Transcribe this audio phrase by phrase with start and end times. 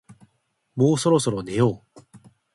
[0.75, 2.01] もうそろそろ寝よう